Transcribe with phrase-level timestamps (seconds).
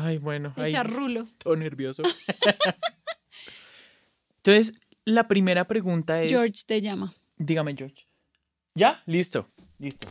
[0.00, 0.52] Ay, bueno.
[0.56, 1.26] El charrulo.
[1.38, 2.02] Todo nervioso.
[4.36, 4.74] Entonces,
[5.04, 6.30] la primera pregunta es...
[6.30, 7.12] George te llama.
[7.36, 8.06] Dígame, George.
[8.74, 9.02] ¿Ya?
[9.06, 9.48] Listo.
[9.78, 10.06] Listo.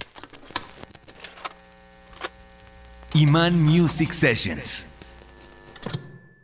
[3.13, 4.87] Iman Music Sessions.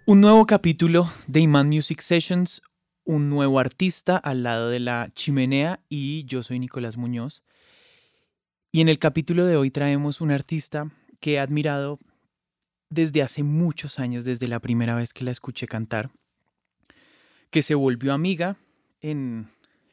[0.05, 2.61] Un nuevo capítulo de Iman Music Sessions,
[3.03, 7.43] un nuevo artista al lado de la chimenea y yo soy Nicolás Muñoz.
[8.71, 10.89] Y en el capítulo de hoy traemos un artista
[11.19, 11.99] que he admirado
[12.93, 16.11] desde hace muchos años, desde la primera vez que la escuché cantar,
[17.49, 18.57] que se volvió amiga
[19.01, 19.49] en,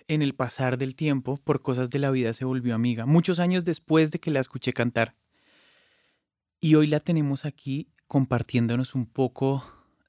[0.07, 3.65] en el pasar del tiempo, por cosas de la vida se volvió amiga, muchos años
[3.65, 5.15] después de que la escuché cantar.
[6.61, 9.65] Y hoy la tenemos aquí compartiéndonos un poco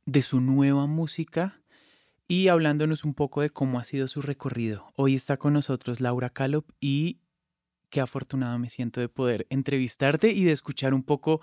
[0.05, 1.61] de su nueva música
[2.27, 4.91] y hablándonos un poco de cómo ha sido su recorrido.
[4.95, 7.19] Hoy está con nosotros Laura Calop y
[7.89, 11.41] qué afortunado me siento de poder entrevistarte y de escuchar un poco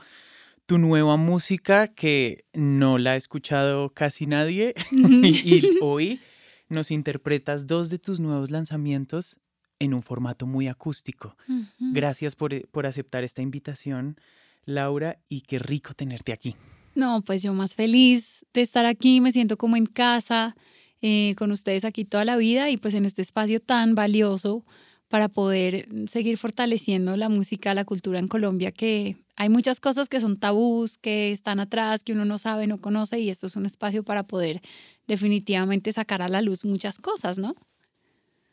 [0.68, 6.20] tu nueva música que no la ha escuchado casi nadie y, hoy
[6.68, 9.38] nos interpretas dos de tus nuevos lanzamientos
[9.78, 11.38] en un formato muy acústico.
[11.78, 14.20] Gracias por, por aceptar esta invitación,
[14.66, 16.54] Laura, y qué rico tenerte aquí.
[16.94, 20.54] No, pues yo más feliz de estar aquí, me siento como en casa,
[21.00, 24.66] eh, con ustedes aquí toda la vida y pues en este espacio tan valioso
[25.08, 30.08] para poder mm, seguir fortaleciendo la música, la cultura en Colombia, que hay muchas cosas
[30.08, 33.54] que son tabús, que están atrás, que uno no sabe, no conoce, y esto es
[33.54, 34.60] un espacio para poder
[35.06, 37.54] definitivamente sacar a la luz muchas cosas, ¿no?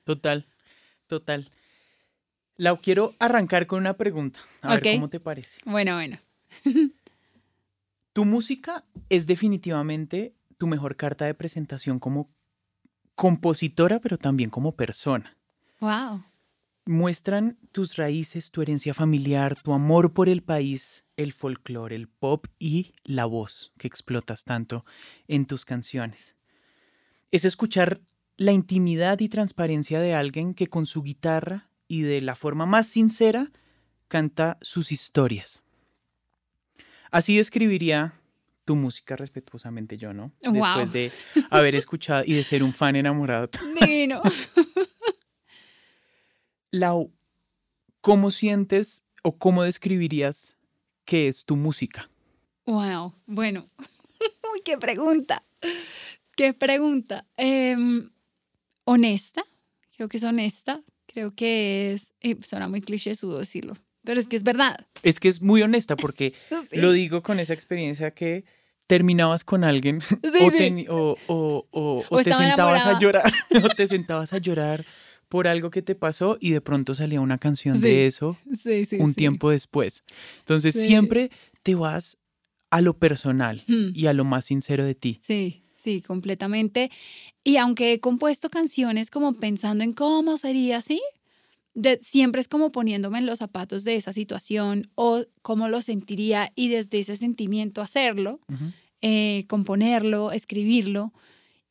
[0.03, 0.45] Total,
[1.08, 1.50] total.
[2.58, 5.59] Lau, quiero arrancar con una pregunta, a ver cómo te parece.
[5.66, 6.19] Bueno, bueno.
[8.13, 12.30] tu música es definitivamente tu mejor carta de presentación como
[13.16, 15.36] compositora, pero también como persona.
[15.80, 16.23] Wow
[16.86, 22.45] muestran tus raíces, tu herencia familiar, tu amor por el país, el folclore, el pop
[22.59, 24.86] y la voz que explotas tanto
[25.28, 26.36] en tus canciones.
[27.31, 28.02] Es escuchar
[28.38, 32.88] la intimidad y transparencia de alguien que con su guitarra y de la forma más
[32.88, 33.52] sincera
[34.07, 35.63] canta sus historias.
[37.12, 38.13] Así describiría
[38.66, 40.31] tu música respetuosamente yo, ¿no?
[40.41, 41.12] Después de
[41.50, 43.50] haber escuchado y de ser un fan enamorado.
[43.81, 44.22] Divino.
[46.75, 47.12] Lau,
[48.02, 50.56] ¿cómo sientes o cómo describirías
[51.06, 52.09] qué es tu música?
[52.66, 53.66] Wow, bueno,
[54.53, 55.44] uy, qué pregunta,
[56.35, 57.25] qué pregunta.
[57.38, 58.09] Em,
[58.84, 59.44] honesta,
[59.96, 64.28] creo que es honesta, creo que es, eh, suena muy cliché su decirlo, pero es
[64.28, 64.85] que es verdad.
[65.02, 66.34] Es que es muy honesta porque
[66.74, 68.44] lo digo con esa experiencia que
[68.88, 70.02] terminabas con alguien
[70.90, 73.34] o, o, te sentabas a llorar
[73.64, 74.85] o te sentabas a llorar
[75.28, 78.38] por algo que te pasó y de pronto salía una canción de eso
[79.00, 80.03] un tiempo después.
[80.40, 81.31] Entonces siempre
[81.63, 82.18] te vas
[82.69, 83.90] a lo personal hmm.
[83.94, 85.19] y a lo más sincero de ti.
[85.22, 86.91] Sí, sí, completamente.
[87.44, 91.02] Y aunque he compuesto canciones como pensando en cómo sería así,
[92.02, 96.69] siempre es como poniéndome en los zapatos de esa situación o cómo lo sentiría y
[96.69, 98.40] desde ese sentimiento hacerlo,
[99.02, 101.14] eh, componerlo, escribirlo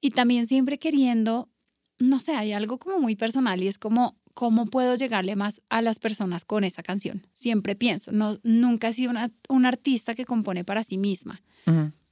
[0.00, 1.48] y también siempre queriendo
[2.08, 5.82] no sé, hay algo como muy personal y es como, ¿cómo puedo llegarle más a
[5.82, 7.26] las personas con esa canción?
[7.34, 11.42] Siempre pienso, no, nunca he sido una, un artista que compone para sí misma.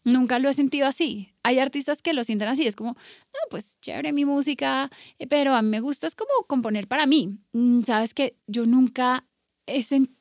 [0.04, 1.28] Nunca lo he sentido así.
[1.44, 5.54] Hay artistas que lo sienten así, es como, no, pues chévere mi música, eh, pero
[5.54, 7.38] a mí me gusta es como componer para mí.
[7.52, 9.26] Mm, Sabes que yo nunca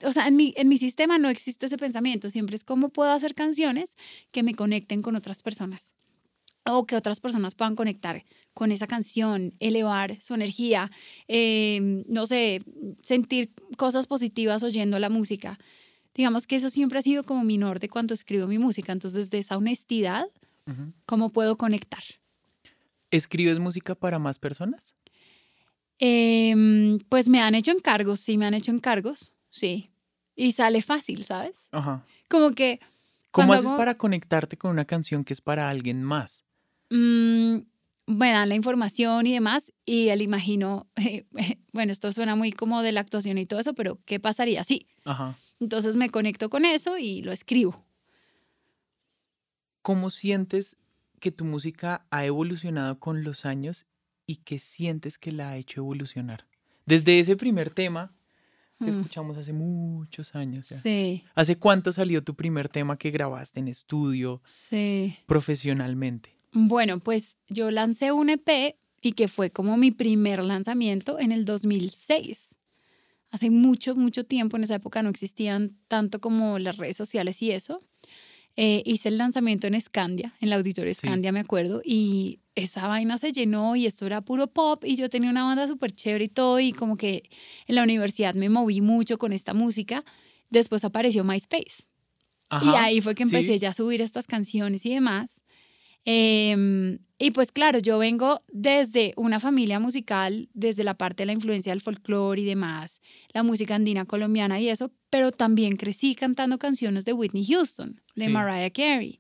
[0.06, 3.12] o sea, en mi, en mi sistema no existe ese pensamiento, siempre es cómo puedo
[3.12, 3.98] hacer canciones
[4.32, 5.96] que me conecten con otras personas
[6.66, 8.24] o que otras personas puedan conectar
[8.54, 10.92] con esa canción, elevar su energía,
[11.28, 12.60] em, no sé,
[13.04, 15.58] sentir cosas positivas oyendo la música.
[16.14, 18.92] Digamos que eso siempre ha sido como mi norte cuando escribo mi música.
[18.92, 20.28] Entonces, desde esa honestidad,
[21.06, 22.04] ¿cómo puedo conectar?
[23.10, 24.96] ¿Escribes música para más personas?
[26.00, 29.92] Em, pues me han hecho encargos, sí, me han hecho encargos, sí.
[30.36, 31.68] Y sale fácil, ¿sabes?
[31.72, 32.06] Ajá.
[32.30, 32.80] Como que...
[33.32, 36.46] ¿Cómo haces para conectarte con una canción que es para alguien más?
[36.92, 37.60] Mm,
[38.06, 40.88] me dan la información y demás y él imagino,
[41.72, 44.88] bueno, esto suena muy como de la actuación y todo eso, pero ¿qué pasaría si?
[45.06, 45.38] Ajá.
[45.60, 47.86] Entonces me conecto con eso y lo escribo.
[49.82, 50.76] ¿Cómo sientes
[51.20, 53.86] que tu música ha evolucionado con los años
[54.28, 56.48] y qué sientes que la ha hecho evolucionar?
[56.86, 58.14] Desde ese primer tema
[58.80, 58.90] que mm.
[58.90, 60.68] escuchamos hace muchos años.
[60.68, 61.24] Sí.
[61.36, 64.42] ¿Hace cuánto salió tu primer tema que grabaste en estudio?
[64.44, 65.16] Sí.
[65.26, 66.41] Profesionalmente.
[66.54, 71.46] Bueno, pues yo lancé un EP y que fue como mi primer lanzamiento en el
[71.46, 72.56] 2006.
[73.32, 77.52] Hace mucho, mucho tiempo, en esa época no existían tanto como las redes sociales y
[77.52, 77.82] eso.
[78.58, 83.18] eh, hice el lanzamiento en Scandia, en el auditorio Scandia, me acuerdo, y esa vaina
[83.18, 86.30] se llenó y esto era puro pop y yo tenía una banda súper chévere y
[86.30, 87.30] todo y como que
[87.68, 90.04] en la universidad me moví mucho con esta música.
[90.50, 91.86] Después apareció MySpace.
[92.62, 95.42] y ahí fue que empecé ya a subir estas canciones y demás.
[96.06, 101.34] Em, y pues claro, yo vengo desde una familia musical, desde la parte de la
[101.34, 103.02] influencia del folclore y demás,
[103.34, 108.30] la música andina colombiana y eso, pero también crecí cantando canciones de Whitney Houston, de
[108.30, 109.20] Mariah Carey,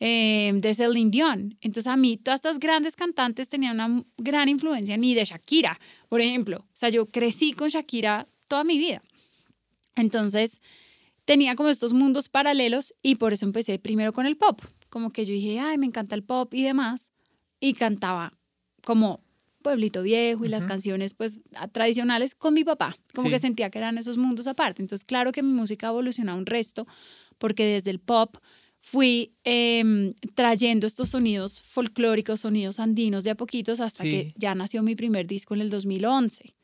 [0.00, 1.58] em, de Celine Dion.
[1.60, 5.78] Entonces a mí todas estas grandes cantantes tenían una gran influencia, ni de Shakira,
[6.08, 6.60] por ejemplo.
[6.60, 9.02] O sea, yo crecí con Shakira toda mi vida.
[9.96, 10.62] Entonces
[11.26, 14.62] tenía como estos mundos paralelos y por eso empecé primero con el pop
[14.94, 17.10] como que yo dije, ay, me encanta el pop y demás,
[17.58, 18.32] y cantaba
[18.84, 19.24] como
[19.60, 21.40] Pueblito Viejo y las canciones pues
[21.72, 24.82] tradicionales con mi papá, como que sentía que eran esos mundos aparte.
[24.82, 26.86] Entonces, claro que mi música evolucionó un resto,
[27.38, 28.36] porque desde el pop
[28.80, 34.84] fui em, trayendo estos sonidos folclóricos, sonidos andinos de a poquitos, hasta que ya nació
[34.84, 36.54] mi primer disco en el 2011.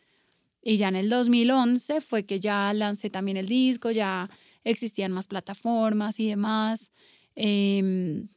[0.63, 4.31] Y ya en el 2011 fue que ya lancé también el disco, ya
[4.63, 6.93] existían más plataformas y demás.
[7.35, 8.29] Em,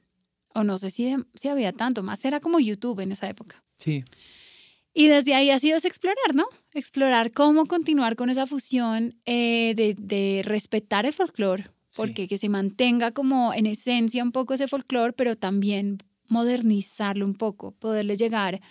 [0.53, 3.63] o no sé si, si había tanto más, era como YouTube en esa época.
[3.79, 4.03] Sí.
[4.93, 6.45] Y desde ahí ha sido explorar, ¿no?
[6.73, 12.49] Explorar cómo continuar con esa fusión eh, de, de, respetar el folclore, porque que se
[12.49, 15.97] mantenga como en esencia un poco ese folclore, pero también
[16.27, 18.61] modernizarlo un poco, poderle llegar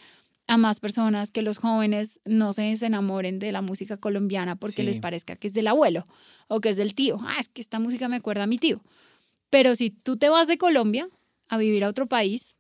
[0.46, 4.98] a más personas, que los jóvenes no se enamoren de la música colombiana porque les
[4.98, 6.04] parezca que es del abuelo
[6.48, 7.18] o que es del tío.
[7.22, 8.82] Ah, es que esta música me acuerda a mi tío.
[9.52, 11.10] Pero si tú te vas de Colombia
[11.46, 12.56] a vivir a otro país,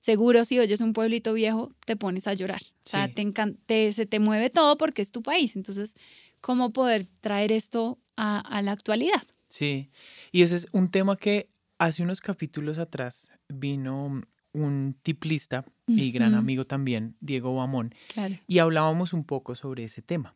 [0.00, 2.62] seguro si oyes un pueblito viejo, te pones a llorar.
[2.84, 5.54] O sea, te, se te mueve todo porque es tu país.
[5.54, 5.94] Entonces,
[6.40, 9.22] ¿cómo poder traer esto a, la actualidad?
[9.50, 9.88] Sí,
[10.32, 11.48] y ese es un tema que
[11.78, 14.22] hace unos capítulos atrás vino
[14.52, 17.94] un tiplista y gran amigo también, Diego Bamón,
[18.48, 20.34] y hablábamos un poco sobre ese tema,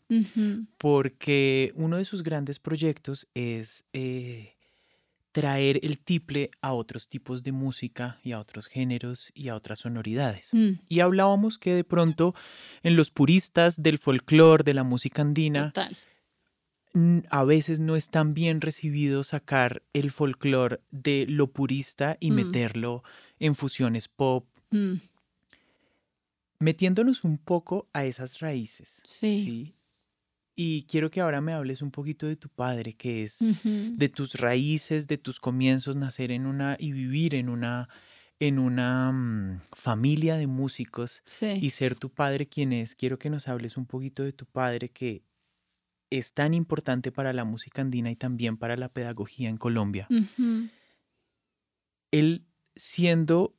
[0.78, 4.53] porque uno de sus grandes proyectos es eh,
[5.34, 9.80] traer el tiple a otros tipos de música y a otros géneros y a otras
[9.80, 10.50] sonoridades.
[10.52, 10.74] Mm.
[10.88, 12.36] Y hablábamos que de pronto
[12.84, 15.72] en los puristas del folclore, de la música andina,
[17.30, 22.34] a veces no es tan bien recibido sacar el folclore de lo purista y mm.
[22.34, 23.02] meterlo
[23.40, 24.46] en fusiones pop.
[24.70, 24.98] Mm.
[26.60, 29.02] Metiéndonos un poco a esas raíces.
[29.04, 29.74] ¿sí?
[30.56, 34.34] Y quiero que ahora me hables un poquito de tu padre, que es de tus
[34.34, 37.88] raíces, de tus comienzos, nacer en una y vivir en una
[38.40, 42.94] en una mm, familia de músicos y ser tu padre quien es.
[42.94, 45.22] Quiero que nos hables un poquito de tu padre que
[46.10, 50.08] es tan importante para la música andina y también para la pedagogía en Colombia.
[52.10, 52.46] Él
[52.76, 53.56] siendo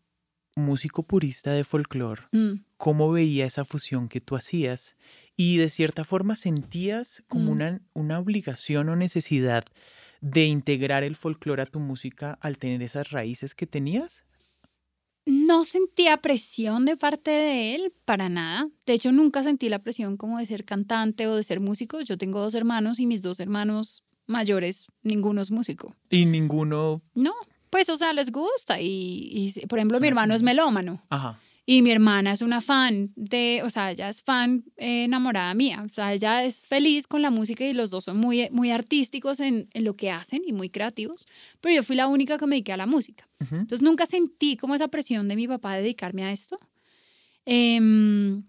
[0.55, 2.53] músico purista de folclore, mm.
[2.77, 4.95] ¿cómo veía esa fusión que tú hacías?
[5.37, 7.49] Y de cierta forma sentías como mm.
[7.49, 9.65] una, una obligación o necesidad
[10.21, 14.23] de integrar el folclore a tu música al tener esas raíces que tenías?
[15.25, 18.69] No sentía presión de parte de él, para nada.
[18.85, 22.01] De hecho, nunca sentí la presión como de ser cantante o de ser músico.
[22.01, 25.95] Yo tengo dos hermanos y mis dos hermanos mayores, ninguno es músico.
[26.09, 27.01] ¿Y ninguno?
[27.15, 27.33] No,
[27.71, 28.79] pues, o sea, les gusta.
[28.79, 31.03] Y, por ejemplo, mi hermano es melómano.
[31.09, 31.39] Ajá.
[31.67, 35.81] Y mi hermana es una fan de, o sea, ella es fan eh, enamorada mía.
[35.83, 39.39] O sea, ella es feliz con la música y los dos son muy, muy artísticos
[39.39, 41.25] en, en lo que hacen y muy creativos.
[41.61, 43.27] Pero yo fui la única que me dediqué a la música.
[43.39, 46.57] Entonces nunca sentí como esa presión de mi papá de dedicarme a esto.
[47.45, 48.43] Em,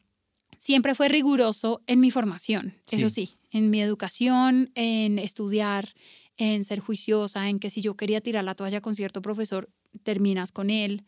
[0.59, 5.95] siempre fue riguroso en mi formación, eso sí, en mi educación, en estudiar,
[6.39, 9.71] en ser juiciosa, en que si yo quería tirar la toalla con cierto profesor,
[10.03, 11.05] terminas con él.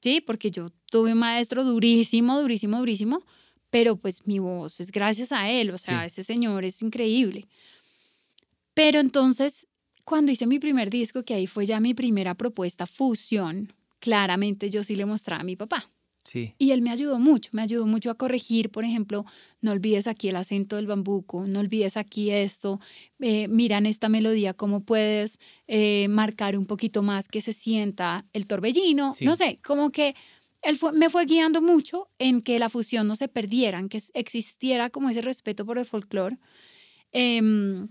[0.00, 3.24] Sí, porque yo tuve un maestro durísimo, durísimo, durísimo,
[3.70, 7.48] pero pues mi voz es gracias a él, o sea, ese señor es increíble.
[8.74, 9.66] Pero entonces,
[10.04, 14.84] cuando hice mi primer disco, que ahí fue ya mi primera propuesta fusión, claramente yo
[14.84, 15.90] sí le mostraba a mi papá.
[16.58, 19.24] Y él me ayudó mucho, me ayudó mucho a corregir, por ejemplo,
[19.60, 22.80] no olvides aquí el acento del bambuco, no olvides aquí esto,
[23.20, 28.26] eh, mira en esta melodía cómo puedes eh, marcar un poquito más que se sienta
[28.32, 30.14] el torbellino, no sé, como que
[30.62, 34.90] él me fue guiando mucho en que la fusión no se perdiera, en que existiera
[34.90, 36.38] como ese respeto por el folclore.
[37.12, 37.88] Em,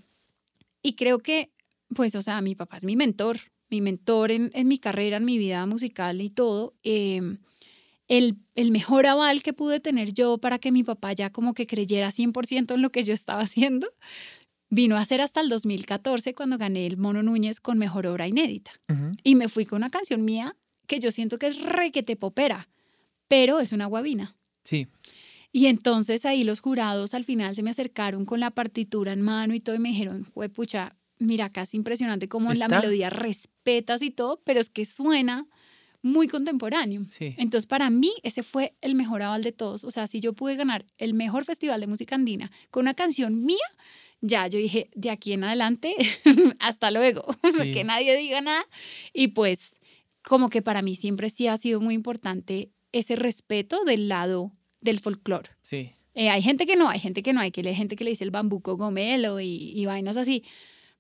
[0.84, 1.52] y creo que,
[1.96, 3.38] pues, o sea, mi papá es mi mentor,
[3.70, 6.76] mi mentor en, en mi carrera, en mi vida musical y todo.
[8.08, 11.68] Eh, el, mejor aval que pude tener yo para que mi papá ya como que
[11.68, 13.88] creyera 100% en lo que yo estaba haciendo
[14.70, 18.72] vino a ser hasta el 2014 cuando gané el Mono Núñez con Mejor Obra Inédita.
[19.24, 22.68] Y me fui con una canción mía que yo siento que es requete popera,
[23.28, 24.36] pero es una guabina.
[24.64, 24.88] Sí.
[25.54, 29.54] Y entonces ahí los jurados al final se me acercaron con la partitura en mano
[29.54, 32.82] y todo y me dijeron, "Jue pucha, mira, casi impresionante cómo en la ¿Está?
[32.82, 35.48] melodía respetas y todo, pero es que suena
[36.08, 37.06] muy contemporáneo.
[37.10, 37.36] Sí.
[37.38, 39.84] Entonces, para mí, ese fue el mejor aval de todos.
[39.84, 43.46] O sea, si yo pude ganar el mejor festival de música andina con una canción
[43.46, 43.58] mía,
[44.22, 45.94] ya yo dije, de aquí en adelante,
[46.60, 47.26] hasta luego,
[47.62, 47.72] Sí.
[47.74, 48.66] que nadie diga nada.
[49.14, 49.80] Y pues,
[50.24, 55.00] como que para mí siempre sí ha sido muy importante ese respeto del lado del
[55.00, 55.50] folclore.
[55.62, 55.92] Sí.
[56.16, 58.10] Eh, hay gente que no, hay gente que no, hay que hay gente que le
[58.10, 60.44] dice el bambuco gomelo y, y vainas así.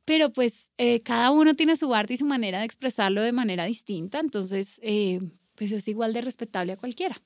[0.08, 3.66] Pero pues eh, cada uno tiene su arte y su manera de expresarlo de manera
[3.66, 5.20] distinta, entonces eh,
[5.56, 7.22] pues es igual de respetable a cualquiera.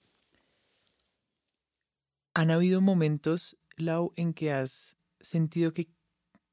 [2.34, 5.90] ¿Han habido momentos, Lau, en que has sentido que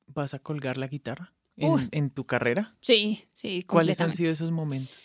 [0.06, 2.76] vas a colgar la guitarra en, tu carrera?
[2.82, 4.98] Sí, sí, ¿Cuáles han sido esos momentos?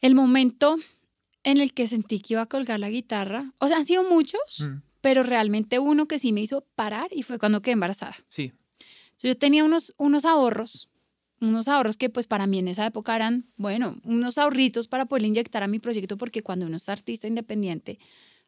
[0.00, 0.76] El momento
[1.42, 4.60] en el que sentí que iba a colgar la guitarra, o sea, han sido muchos,
[4.60, 8.14] Mm, pero realmente uno que sí me hizo parar y fue cuando quedé embarazada.
[8.28, 8.52] sí.
[9.22, 10.88] Yo tenía unos, unos ahorros,
[11.40, 15.24] unos ahorros que pues para mí en esa época eran, bueno, unos ahorritos para poder
[15.24, 17.98] inyectar a mi proyecto porque cuando uno es artista independiente,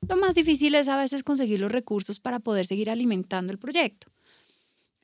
[0.08, 4.08] lo más difícil es a veces conseguir los recursos para poder seguir alimentando el proyecto.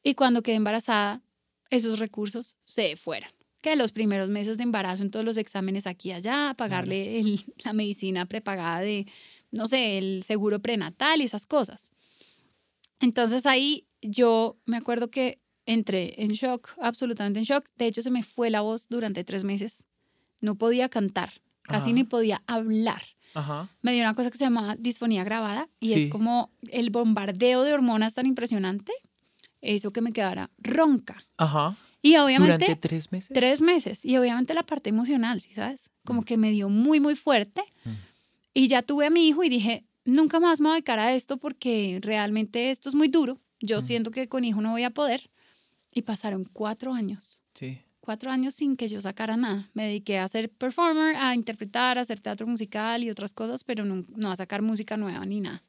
[0.02, 1.22] Y cuando quedé embarazada,
[1.70, 3.30] esos recursos se fueron.
[3.62, 7.40] Que los primeros meses de embarazo en todos los exámenes aquí y allá, pagarle el-
[7.64, 9.06] la medicina prepagada de,
[9.50, 11.90] no sé, el seguro prenatal y esas cosas.
[13.00, 17.66] Entonces ahí yo me acuerdo que entré en shock, absolutamente en shock.
[17.76, 19.84] De hecho, se me fue la voz durante tres meses.
[20.40, 21.92] No podía cantar, casi Ajá.
[21.94, 23.02] ni podía hablar.
[23.34, 23.68] Ajá.
[23.82, 26.02] Me dio una cosa que se llama disfonía grabada y Sí.
[26.04, 28.92] es como el bombardeo de hormonas tan impresionante,
[29.60, 31.26] eso que me quedara ronca.
[31.36, 31.76] Ajá.
[32.02, 33.30] Y obviamente ¿Durante tres meses?
[33.32, 35.90] tres meses y obviamente la parte emocional, ¿sí sabes?
[36.04, 36.24] Como Mm.
[36.24, 37.62] que me dio muy, muy fuerte.
[37.84, 37.90] Mm.
[38.52, 41.14] Y ya tuve a mi hijo y dije, nunca más me voy a dedicar a
[41.14, 43.40] esto porque realmente esto es muy duro.
[43.60, 43.82] Yo Mm.
[43.82, 45.30] siento que con hijo no voy a poder.
[45.94, 47.40] Y pasaron cuatro años.
[47.54, 47.80] Sí.
[48.00, 49.70] Cuatro años sin que yo sacara nada.
[49.72, 53.84] Me dediqué a ser performer, a interpretar, a hacer teatro musical y otras cosas, pero
[53.84, 55.62] no, no a sacar música nueva ni nada.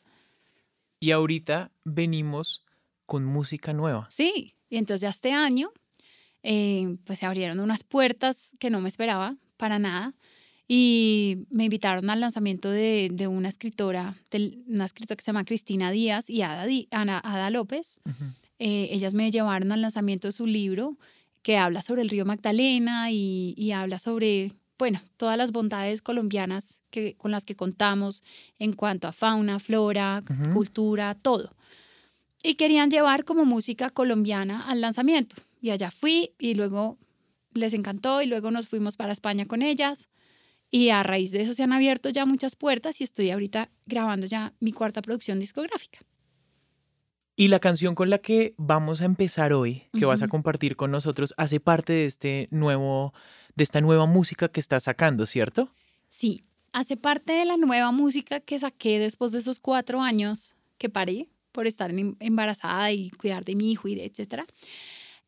[0.99, 2.65] Y ahorita venimos
[3.05, 4.07] con música nueva.
[4.09, 5.71] Sí, y entonces ya este año,
[6.43, 10.13] eh, pues se abrieron unas puertas que no me esperaba para nada
[10.67, 15.45] y me invitaron al lanzamiento de, de una escritora, de una escritora que se llama
[15.45, 17.99] Cristina Díaz y Ada, Ada López.
[18.05, 18.25] Ujú.
[18.59, 20.97] Eh, ellas me llevaron al lanzamiento de su libro
[21.41, 26.79] que habla sobre el río Magdalena y, y habla sobre, bueno, todas las bondades colombianas
[26.89, 28.23] que, con las que contamos
[28.57, 31.53] en cuanto a fauna, flora, cultura, todo.
[32.41, 35.35] Y querían llevar como música colombiana al lanzamiento.
[35.61, 36.97] Y allá fui y luego
[37.53, 40.09] les encantó y luego nos fuimos para España con ellas.
[40.71, 44.25] Y a raíz de eso se han abierto ya muchas puertas y estoy ahorita grabando
[44.25, 45.99] ya mi cuarta producción discográfica.
[47.35, 50.91] Y la canción con la que vamos a empezar hoy, que vas a compartir con
[50.91, 53.13] nosotros, hace parte de este nuevo,
[53.55, 55.69] de esta nueva música que estás sacando, ¿cierto?
[56.07, 60.89] Sí, hace parte de la nueva música que saqué después de esos cuatro años que
[60.89, 64.45] paré por estar embarazada y cuidar de mi hijo y de etcétera.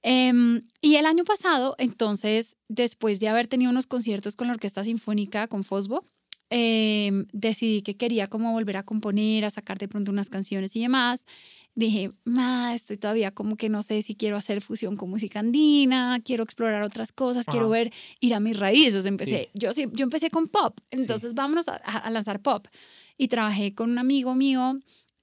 [0.02, 4.84] Em, y el año pasado, entonces, después de haber tenido unos conciertos con la Orquesta
[4.84, 6.06] Sinfónica, con Fosbo,
[6.50, 10.82] em, decidí que quería como volver a componer, a sacar de pronto unas canciones y
[10.82, 11.26] demás.
[11.76, 16.20] Dije, ma, estoy todavía como que no sé si quiero hacer fusión con música andina,
[16.26, 19.06] quiero explorar otras cosas, quiero ver, ir a mis raíces.
[19.06, 19.60] Empecé, Sí.
[19.60, 22.66] yo, sí- yo empecé con pop, entonces vámonos a, a- a lanzar pop.
[23.18, 24.80] Y trabajé con un amigo mío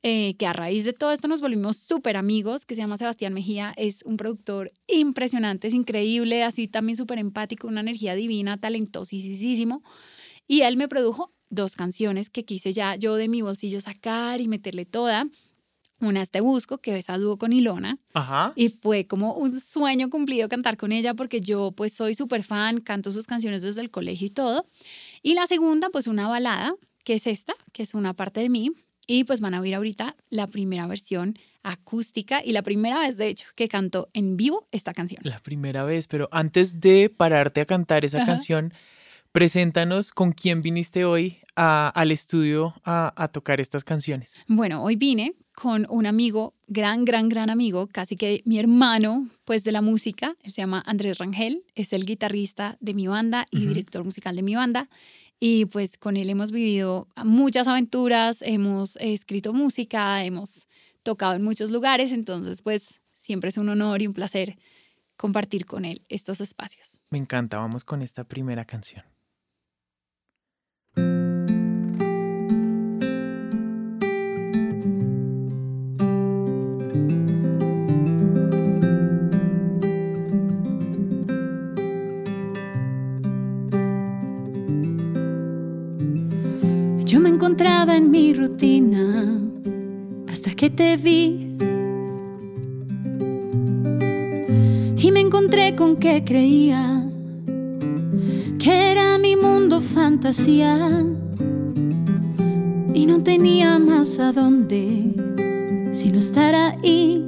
[0.06, 3.32] eh, que a raíz de todo esto nos volvimos súper amigos, que se llama Sebastián
[3.32, 9.82] Mejía, es un productor impresionante, es increíble, así también súper empático, una energía divina, talentosísimo.
[10.46, 14.48] Y él me produjo dos canciones que quise ya yo de mi bolsillo sacar y
[14.48, 15.26] meterle toda.
[16.00, 18.52] Una es Te Busco, que es a dúo con Ilona, Ajá.
[18.56, 22.80] y fue como un sueño cumplido cantar con ella porque yo pues soy súper fan,
[22.80, 24.66] canto sus canciones desde el colegio y todo.
[25.22, 26.74] Y la segunda pues una balada,
[27.04, 28.72] que es esta, que es una parte de mí.
[29.06, 33.28] Y pues van a oír ahorita la primera versión acústica y la primera vez de
[33.28, 35.20] hecho que canto en vivo esta canción.
[35.24, 38.26] La primera vez, pero antes de pararte a cantar esa Ajá.
[38.26, 38.72] canción,
[39.38, 44.34] preséntanos con quién viniste hoy a- al estudio a, a tocar estas canciones.
[44.46, 49.64] Bueno, hoy vine con un amigo, gran, gran, gran amigo, casi que mi hermano, pues
[49.64, 50.36] de la música.
[50.44, 54.42] Él se llama Andrés Rangel, es el guitarrista de mi banda y director musical de
[54.42, 54.88] mi banda.
[55.40, 60.68] Y pues con él hemos vivido muchas aventuras, hemos escrito música, hemos
[61.02, 64.56] tocado en muchos lugares, entonces pues siempre es un honor y un placer
[65.16, 67.00] compartir con él estos espacios.
[67.10, 69.02] Me encanta, vamos con esta primera canción.
[87.34, 89.40] Encontraba en mi rutina
[90.28, 91.56] hasta que te vi.
[94.96, 97.04] Y me encontré con que creía
[98.60, 101.04] que era mi mundo fantasía.
[102.94, 105.12] Y no tenía más a dónde
[105.90, 107.24] sino estar ahí.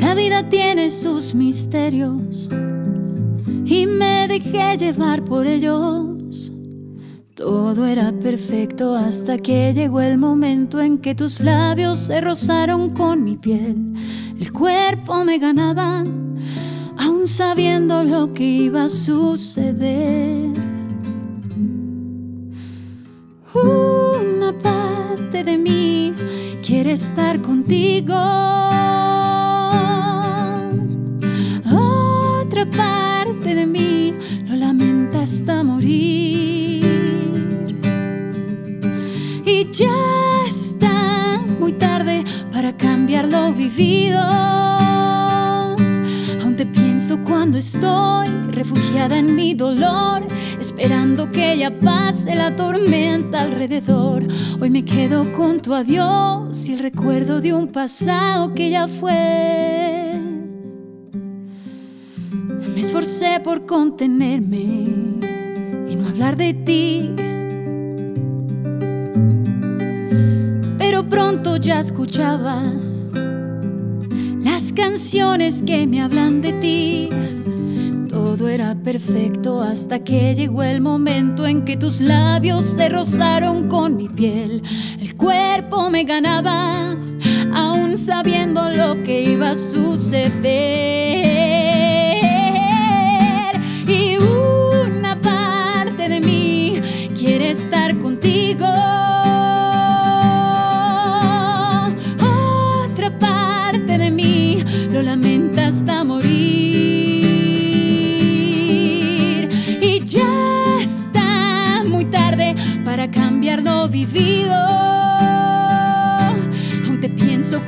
[0.00, 2.48] La vida tiene sus misterios
[3.64, 6.13] y me dejé llevar por ellos.
[7.34, 13.24] Todo era perfecto hasta que llegó el momento en que tus labios se rozaron con
[13.24, 13.92] mi piel.
[14.38, 16.04] El cuerpo me ganaba,
[16.96, 20.52] aún sabiendo lo que iba a suceder.
[23.52, 26.14] Una parte de mí
[26.64, 28.14] quiere estar contigo.
[31.66, 34.14] Otra parte de mí
[34.46, 36.43] lo lamenta hasta morir.
[39.74, 44.20] Ya está muy tarde para cambiar lo vivido.
[46.40, 50.22] Aún te pienso cuando estoy refugiada en mi dolor,
[50.60, 54.22] esperando que ya pase la tormenta alrededor.
[54.60, 60.14] Hoy me quedo con tu adiós y el recuerdo de un pasado que ya fue.
[62.74, 64.62] Me esforcé por contenerme
[65.88, 67.23] y no hablar de ti.
[71.08, 72.62] Pronto ya escuchaba
[74.42, 77.08] las canciones que me hablan de ti.
[78.08, 83.96] Todo era perfecto hasta que llegó el momento en que tus labios se rozaron con
[83.96, 84.62] mi piel.
[85.00, 86.96] El cuerpo me ganaba,
[87.54, 91.53] aún sabiendo lo que iba a suceder.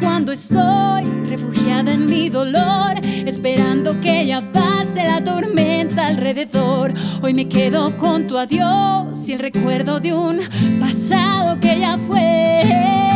[0.07, 2.95] Cuando estoy refugiada en mi dolor,
[3.27, 6.95] esperando que ya pase la tormenta alrededor.
[7.23, 10.43] Hoy me quedo con tu adiós y el recuerdo de un
[10.79, 13.16] pasado que ya fue.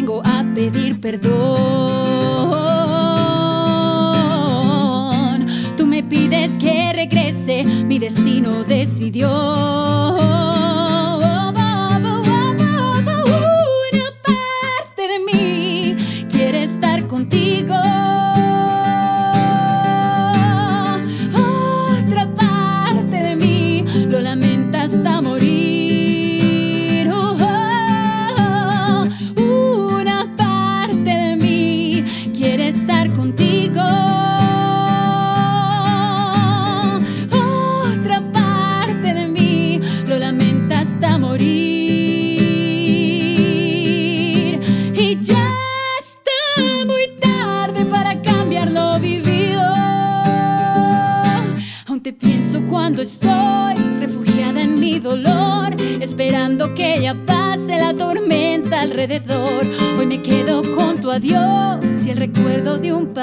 [0.00, 1.26] Vengo a pedir perdón.
[5.76, 10.49] Tú me pides que regrese, mi destino decidió.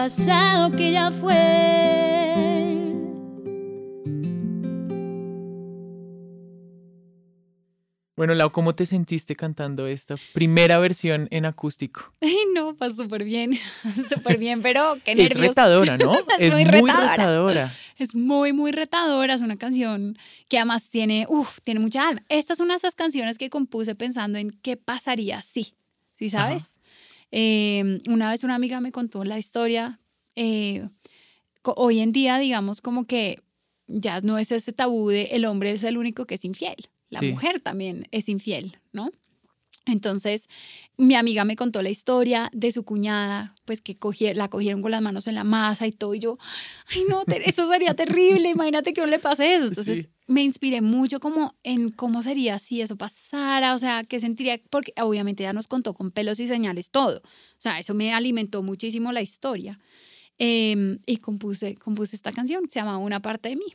[0.07, 1.35] Pasado que ya fue.
[8.15, 12.13] Bueno, Lau, ¿cómo te sentiste cantando esta primera versión en acústico?
[12.21, 13.59] Ay, no, pues súper bien,
[14.09, 15.39] súper bien, pero qué Es nervios.
[15.49, 16.13] retadora, ¿no?
[16.39, 17.09] Es es muy muy retadora.
[17.17, 17.73] retadora.
[17.97, 19.33] Es muy, muy retadora.
[19.33, 20.17] Es una canción
[20.47, 21.27] que además tiene,
[21.65, 22.23] tiene mucha alma.
[22.29, 25.75] Esta es una de esas canciones que compuse pensando en qué pasaría si,
[26.17, 26.76] ¿sí sabes?
[27.31, 29.99] Eh, una vez una amiga me contó la historia.
[30.35, 30.87] eh,
[31.63, 33.41] hoy en día, digamos, como que
[33.87, 36.75] ya no es ese tabú de el hombre es el único que es infiel.
[37.09, 37.31] la Sí.
[37.31, 39.11] mujer también es infiel, ¿no?
[39.85, 40.47] Entonces,
[40.97, 44.91] mi amiga me contó la historia de su cuñada, pues que cogie- la cogieron con
[44.91, 46.37] las manos en la masa y todo, y yo,
[46.93, 47.93] ay no, eso sería
[48.45, 49.67] terrible, imagínate que no le pase eso.
[49.67, 50.09] Entonces, Sí.
[50.27, 54.93] Me inspiré mucho como en cómo sería si eso pasara, o sea, qué sentiría, porque
[55.01, 59.11] obviamente ya nos contó con pelos y señales todo, o sea, eso me alimentó muchísimo
[59.11, 59.79] la historia.
[60.39, 63.73] Em, y compuse, compuse esta canción, se llama Una parte de mí.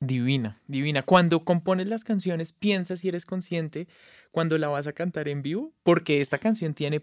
[0.00, 1.02] Divina, divina.
[1.02, 3.86] Cuando compones las canciones, piensas si eres consciente
[4.30, 7.02] cuando la vas a cantar en vivo, porque esta canción tiene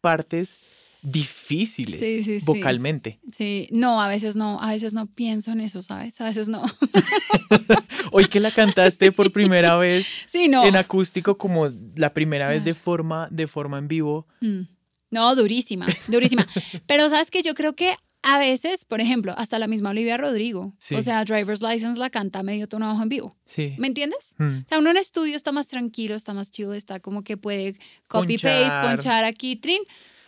[0.00, 2.44] partes difíciles Sí, sí, sí.
[2.44, 3.20] vocalmente.
[3.32, 6.20] Sí, no, a veces no, a veces no pienso en eso, ¿sabes?
[6.20, 6.62] A veces no.
[8.12, 10.64] Hoy que la cantaste por primera vez Sí, no.
[10.64, 12.64] en acústico, como la primera vez Ah.
[12.64, 14.26] de forma, de forma en vivo.
[14.40, 14.62] Mm.
[15.10, 16.46] No, durísima, durísima.
[16.86, 20.74] Pero sabes que yo creo que a veces, por ejemplo, hasta la misma Olivia Rodrigo,
[20.78, 20.94] Sí.
[20.96, 23.36] o sea, Driver's License la canta medio tono abajo en vivo.
[23.44, 23.74] Sí.
[23.78, 24.34] ¿Me entiendes?
[24.38, 24.58] Mm.
[24.64, 27.76] O sea, uno en estudio está más tranquilo, está más chill, está como que puede
[28.08, 28.96] copy-paste, Ponchar.
[28.96, 29.80] ponchar aquí, trin.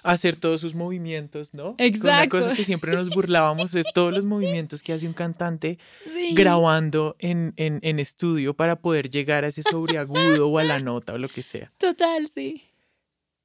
[0.09, 1.65] Hacer todos sus movimientos, ¿no?
[1.65, 2.39] Con Una Exacto.
[2.39, 6.35] cosa que siempre nos burlábamos es todos los movimientos que hace un cantante Sí.
[6.35, 11.13] grabando en, en, en estudio para poder llegar a ese sobreagudo o a la nota
[11.15, 11.73] o lo que sea.
[11.79, 12.63] Total, sí.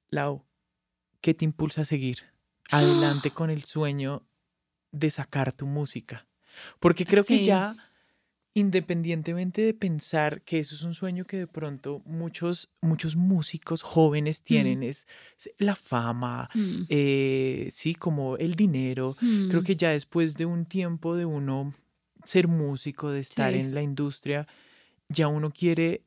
[0.10, 0.44] Lau,
[1.22, 2.20] ¿qué te impulsa a seguir
[2.70, 4.24] adelante con el sueño
[4.92, 6.28] de sacar tu música?
[6.80, 7.76] Porque creo que ya,
[8.56, 14.42] independientemente de pensar que eso es un sueño que de pronto muchos, muchos músicos jóvenes
[14.44, 15.08] tienen, es
[15.40, 19.16] es la fama, Mm, eh, sí, como el dinero.
[19.20, 19.66] Creo mm.
[19.66, 21.74] que ya después de un tiempo de uno
[22.26, 23.60] ser músico, de estar Sí.
[23.60, 24.48] en la industria,
[25.10, 26.04] ya uno quiere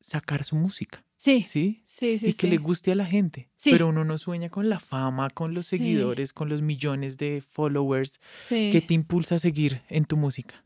[0.00, 1.82] sacar su música, Sí, ¿sí?
[1.86, 2.28] sí, sí.
[2.28, 2.50] y que sí.
[2.50, 3.48] le guste a la gente.
[3.64, 8.20] Pero uno no sueña con la fama, con los seguidores, con los millones de followers.
[8.48, 8.68] Sí.
[8.70, 10.62] ¿Qué te impulsa a seguir en tu música?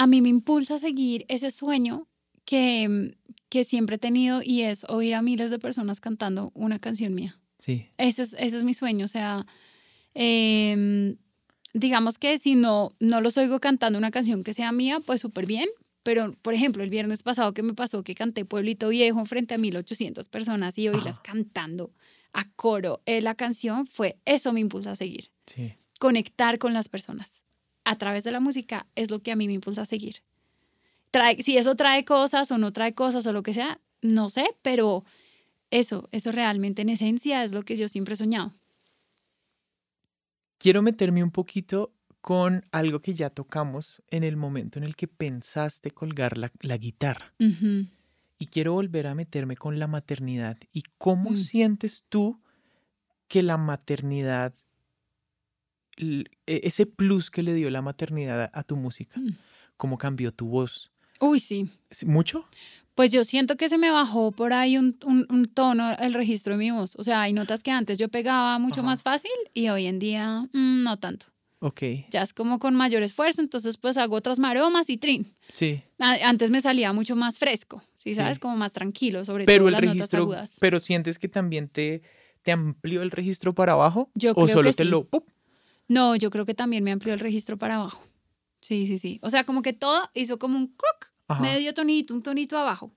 [0.00, 2.08] A mí me impulsa a seguir ese sueño
[2.46, 3.10] que, mm,
[3.50, 7.38] que siempre he tenido y es oír a miles de personas cantando una canción mía.
[7.58, 9.04] Sí, Ese es, ese es mi sueño.
[9.04, 9.44] O sea,
[10.14, 11.18] em,
[11.74, 15.44] digamos que si no, no los oigo cantando una canción que sea mía, pues súper
[15.44, 15.68] bien.
[16.02, 19.58] Pero, por ejemplo, el viernes pasado que me pasó que canté Pueblito Viejo frente a
[19.58, 21.22] 1800 personas y oírlas Ajá.
[21.22, 21.92] cantando
[22.32, 25.30] a coro eh, la canción, fue eso me impulsa a seguir.
[25.44, 25.74] sí.
[25.98, 27.39] Conectar con las personas
[27.90, 30.16] a través de la música es lo que a mí me impulsa a seguir.
[31.10, 34.44] Trae, si eso trae cosas o no trae cosas o lo que sea, no sé,
[34.62, 35.04] pero
[35.70, 38.52] eso, eso realmente en esencia es lo que yo siempre he soñado.
[40.58, 45.08] Quiero meterme un poquito con algo que ya tocamos en el momento en el que
[45.08, 47.32] pensaste colgar la, la guitarra.
[48.38, 50.58] Y quiero volver a meterme con la maternidad.
[50.72, 51.36] ¿Y cómo Mm.
[51.38, 52.40] sientes tú
[53.28, 54.54] que la maternidad,
[56.46, 59.30] ese plus que le dio la maternidad a, tu música, Mm.
[59.76, 60.90] cómo cambió tu voz?
[61.20, 61.68] Uy, sí.
[61.90, 62.44] ¿Sí, ¿Mucho?
[62.94, 66.54] Pues yo siento que se me bajó por ahí un, un- un tono el registro
[66.54, 66.96] de mi voz.
[66.96, 68.86] O sea, hay notas que antes yo pegaba mucho Ajá.
[68.90, 71.26] más fácil y hoy en día mm, no tanto.
[71.60, 75.34] Ok, Ya es como con mayor esfuerzo, entonces pues hago otras maromas y trin.
[75.52, 75.82] sí.
[75.98, 78.34] Antes me salía mucho más fresco, ¿sí sabes?
[78.36, 78.40] Sí.
[78.40, 80.56] Como más tranquilo, sobre Pero todo el las notas registro, agudas.
[80.60, 82.00] pero sientes que también te,
[82.42, 84.10] te amplió el registro para abajo?
[84.14, 84.88] Yo ¿O creo solo que te sí.
[84.90, 85.04] lo...
[85.04, 85.28] ¡pup!
[85.90, 88.00] No, yo creo que también me amplió el registro para abajo.
[88.60, 89.18] Sí, sí, sí.
[89.22, 92.92] O sea, como que todo hizo como un croc, Ajá, medio tonito, un tonito abajo.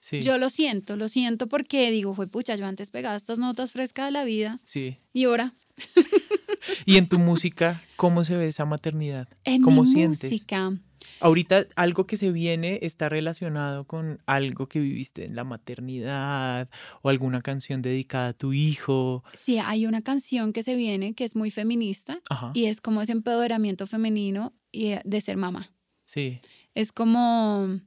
[0.00, 3.72] sí, Yo lo siento, lo siento porque digo, fue pucha, yo antes pegaba estas notas
[3.72, 4.98] frescas de la vida sí.
[5.14, 5.54] y ahora
[6.84, 9.26] Y en tu música, ¿cómo se ve esa maternidad?
[9.44, 10.30] en ¿Cómo mi sientes?
[10.30, 10.72] música.
[11.20, 16.68] Ahorita algo que se viene está relacionado con algo que viviste en la maternidad
[17.02, 19.22] o alguna canción dedicada a tu hijo.
[19.34, 22.52] Sí, hay una canción que se viene que es muy feminista Ajá.
[22.54, 25.70] y es como ese empoderamiento femenino y eh, de ser mamá.
[26.04, 26.40] Sí,
[26.74, 27.78] Es como,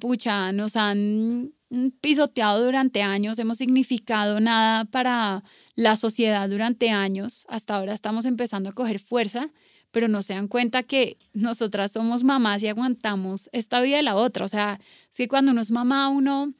[0.00, 1.52] pucha, nos han
[2.00, 8.70] pisoteado durante años, hemos significado nada para la sociedad durante años, hasta ahora estamos empezando
[8.70, 9.50] a coger fuerza,
[9.90, 14.16] pero no se dan cuenta que nosotras somos mamás y aguantamos esta vida de la
[14.16, 14.44] otra.
[14.44, 16.52] O sea, es que cuando uno es mamá, uno,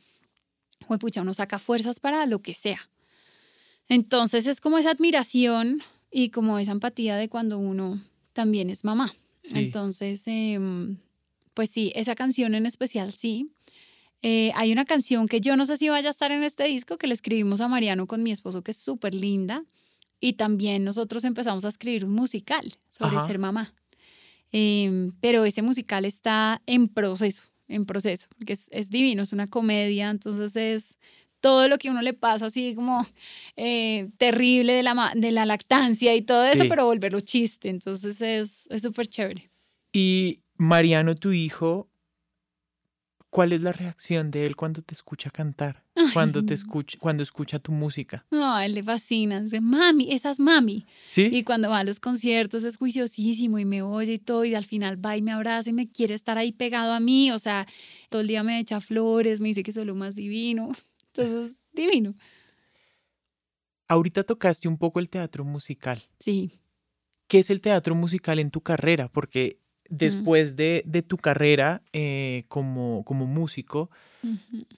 [0.98, 2.90] pucha, uno saca fuerzas para lo que sea.
[3.88, 8.00] Entonces es como esa admiración y como esa empatía de cuando uno
[8.32, 9.14] también es mamá.
[9.42, 9.58] sí.
[9.58, 10.98] Entonces, em,
[11.54, 13.50] pues sí, esa canción en especial sí.
[14.22, 16.98] Eh, hay una canción que yo no sé si vaya a estar en este disco,
[16.98, 19.64] que le escribimos a Mariano con mi esposo, que es súper linda.
[20.20, 23.26] Y también nosotros empezamos a escribir un musical sobre Ajá.
[23.26, 23.74] ser mamá.
[24.52, 29.48] Em, pero ese musical está en proceso, en proceso, porque es, es divino, es una
[29.48, 30.96] comedia, entonces es
[31.40, 33.06] todo lo que uno le pasa así como
[33.56, 38.66] eh, terrible de la, de la lactancia y todo eso, pero volverlo chiste, entonces es
[38.68, 39.50] es súper chévere.
[39.92, 41.90] Y Mariano, tu hijo,
[43.30, 45.84] ¿Cuál es la reacción de él cuando te escucha cantar?
[46.12, 48.24] Cuando te escucha, cuando escucha tu música.
[48.30, 49.40] No, a él le fascina.
[49.40, 50.86] Dice, mami, esa es mami.
[51.06, 51.30] ¿Sí?
[51.32, 54.44] Y cuando va a los conciertos es juiciosísimo y me oye y todo.
[54.44, 57.30] Y al final va y me abraza y me quiere estar ahí pegado a mí.
[57.30, 57.66] O sea,
[58.08, 60.72] todo el día me echa flores, me dice que soy lo más divino.
[61.14, 62.14] Entonces, divino.
[63.88, 66.02] Ahorita tocaste un poco el teatro musical.
[66.20, 66.52] Sí.
[67.26, 69.08] ¿Qué es el teatro musical en tu carrera?
[69.08, 69.58] Porque
[69.88, 73.90] después de, de, tu carrera eh, como, como músico,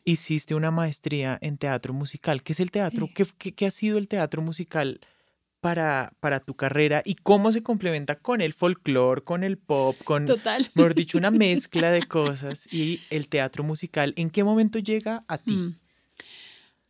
[0.05, 2.43] Hiciste una maestría en teatro musical.
[2.43, 3.07] ¿Qué es el teatro?
[3.07, 3.13] Sí.
[3.15, 5.01] ¿Qué, qué, qué ha sido el teatro musical
[5.63, 10.27] para, para tu carrera y cómo se complementa con el folclore, con el pop, con,
[10.27, 10.67] Total.
[10.75, 14.13] mejor dicho, una mezcla de cosas y el teatro musical?
[14.17, 15.53] ¿En qué momento llega a ti?
[15.53, 15.77] Mm.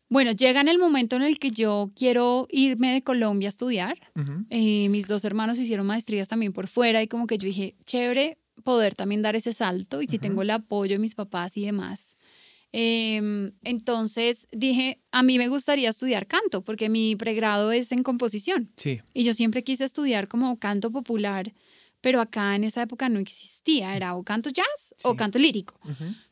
[0.09, 3.99] Bueno, llega en el momento en el que yo quiero irme de Colombia a estudiar.
[4.51, 8.38] Eh, mis dos hermanos hicieron maestrías también por fuera y como que yo dije, chévere
[8.62, 12.17] poder también dar ese salto y si tengo el apoyo de mis papás y demás.
[12.74, 18.70] Em, entonces dije, a mí me gustaría estudiar canto porque mi pregrado es en composición
[18.76, 19.00] Sí.
[19.12, 21.52] y yo siempre quise estudiar como canto popular,
[22.00, 25.78] pero acá en esa época no existía, era o canto jazz o canto lírico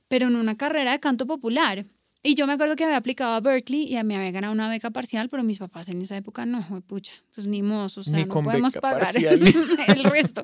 [0.08, 1.84] pero en una carrera de canto popular.
[2.22, 4.90] Y yo me acuerdo que había aplicado a Berkeley y me había ganado una beca
[4.90, 8.24] parcial, pero mis papás en esa época no, pucha, pues ni mozo, o sea, Ni
[8.24, 9.40] no podemos pagar parcial.
[9.88, 10.42] el resto.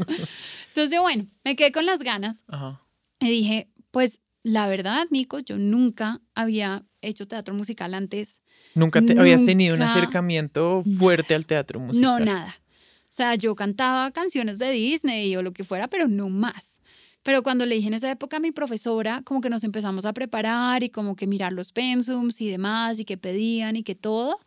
[0.68, 2.80] Entonces yo, bueno, me quedé con las ganas Ajá.
[3.20, 8.40] y dije, pues la verdad, Nico, yo nunca había hecho teatro musical antes.
[8.76, 9.90] ¿Nunca te, habías tenido un Nunca.
[9.92, 12.20] acercamiento fuerte al teatro musical?
[12.20, 12.54] No, nada.
[13.02, 16.78] O sea, yo cantaba canciones de Disney o lo que fuera, pero no más.
[17.24, 20.12] Pero cuando le dije en esa época a mi profesora, como que nos empezamos a
[20.12, 24.38] preparar y como que mirar los pensums y demás y que pedían y que todo.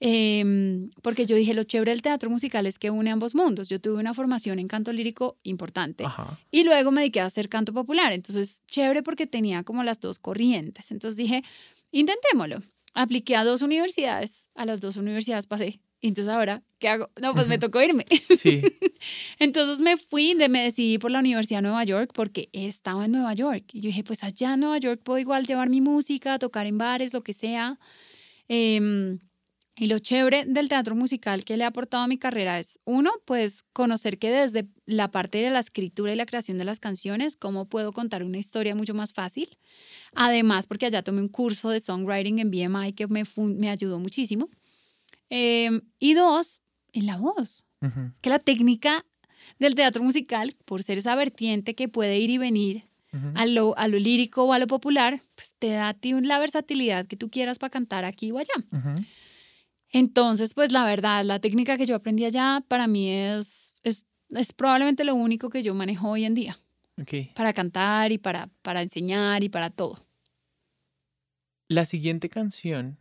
[0.00, 3.68] Em, porque yo dije, lo chévere del teatro musical es que une ambos mundos.
[3.68, 6.38] Yo tuve una formación en canto lírico importante Ajá.
[6.50, 8.12] y luego me dediqué a hacer canto popular.
[8.12, 10.90] Entonces, chévere porque tenía como las dos corrientes.
[10.90, 11.42] Entonces dije,
[11.90, 12.62] intentémoslo.
[12.94, 15.80] Apliqué a dos universidades, a las dos universidades pasé.
[16.00, 17.10] Y entonces ahora, ¿qué hago?
[17.20, 18.06] No, pues me tocó irme.
[18.36, 18.62] Sí.
[19.40, 23.12] Entonces me fui, de, me decidí por la Universidad de Nueva York porque estaba en
[23.12, 23.64] Nueva York.
[23.72, 26.78] Y yo dije, pues allá en Nueva York puedo igual llevar mi música, tocar en
[26.78, 27.80] bares, lo que sea.
[28.46, 29.18] Em,
[29.78, 33.10] y lo chévere del teatro musical que le ha aportado a mi carrera es, uno,
[33.24, 37.36] pues conocer que desde la parte de la escritura y la creación de las canciones,
[37.36, 39.58] cómo puedo contar una historia mucho más fácil.
[40.14, 44.48] Además, porque allá tomé un curso de songwriting en BMI que me, me ayudó muchísimo.
[45.30, 46.62] Em, y dos,
[46.92, 49.04] en la voz Ujú, que la técnica
[49.58, 53.30] del teatro musical, por ser esa vertiente que puede ir y venir ujú.
[53.34, 56.38] a lo, a lo lírico o a lo popular, pues te da a ti la
[56.38, 58.54] versatilidad que tú quieras para cantar aquí o allá.
[58.72, 59.04] Ujú.
[59.90, 64.52] Entonces, pues la verdad, la técnica que yo aprendí allá para mí es, es, es
[64.52, 66.58] probablemente lo único que yo manejo hoy en día
[67.00, 67.34] Ok.
[67.34, 69.98] para cantar y para, para enseñar y para todo.
[71.68, 72.98] La siguiente canción.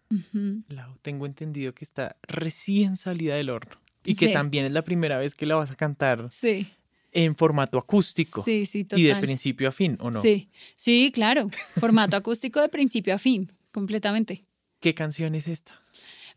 [0.67, 4.34] Lau, tengo entendido que está recién salida del horno y que Sí.
[4.34, 6.67] también es la primera vez que la vas a cantar Sí,
[7.13, 9.00] en formato acústico sí, sí, total.
[9.00, 10.21] y de principio a fin, ¿o no?
[10.21, 11.50] Sí, sí, claro.
[11.76, 14.43] Formato acústico de principio a fin, completamente.
[14.82, 15.82] ¿Qué canción es esta?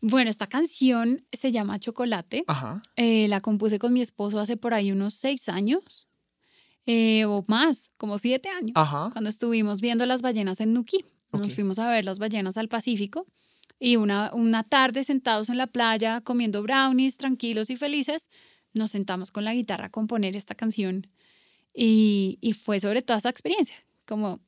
[0.01, 2.43] Bueno, esta canción se llama Chocolate.
[2.47, 2.81] Ajá.
[2.95, 6.07] Eh, la compuse con mi esposo hace por ahí unos seis años
[6.87, 9.09] eh, o más, como siete años, Ajá.
[9.11, 11.05] cuando estuvimos viendo las ballenas en Nuquí.
[11.31, 13.25] Nos fuimos a ver las ballenas al Pacífico
[13.79, 18.27] y una, una tarde sentados en la playa comiendo brownies, tranquilos y felices,
[18.73, 21.07] nos sentamos con la guitarra a componer esta canción
[21.73, 24.41] y, y fue sobre toda esa experiencia, como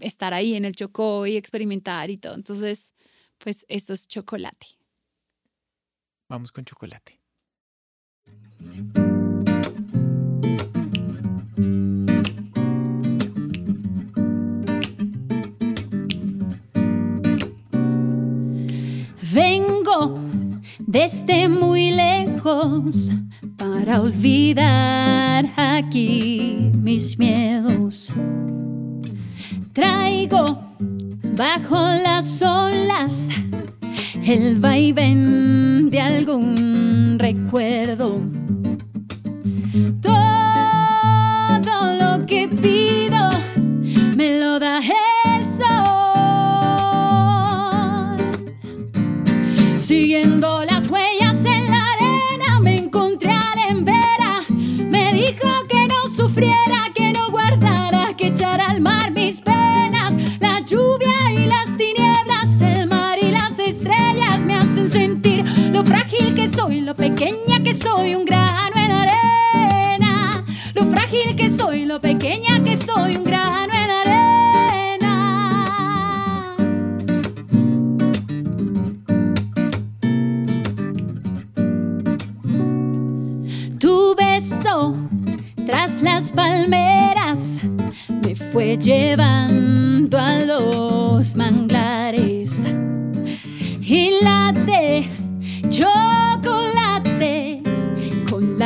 [0.00, 2.34] estar ahí en el Chocó y experimentar y todo.
[2.34, 2.94] Entonces,
[3.38, 4.79] pues esto es chocolate.
[6.30, 7.18] Vamos con chocolate.
[19.32, 20.20] Vengo
[20.78, 23.10] desde muy lejos
[23.56, 28.12] para olvidar aquí mis miedos.
[29.72, 30.44] Traigo
[31.34, 33.30] bajo las olas
[34.24, 38.20] el vaivén de algún recuerdo.
[68.00, 70.44] soy, un grano en arena.
[70.74, 75.16] Lo frágil que soy, lo pequeña que soy, un grano en arena.
[83.78, 84.96] Tu beso
[85.66, 87.60] tras las palmeras
[88.24, 92.29] me fue llevando a los manglares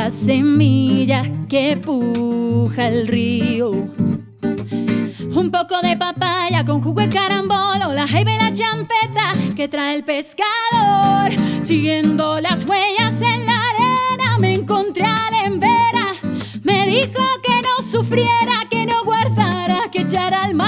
[0.05, 3.71] la semilla que puja el río.
[3.71, 9.95] Un poco de papaya con jugo de carambolo, la jaiba y la champeta que trae
[9.95, 11.31] el pescador.
[11.59, 16.13] Siguiendo las huellas en la arena me encontré a la embera.
[16.61, 20.64] Me dijo que no sufriera, que no guardara, que echara al mar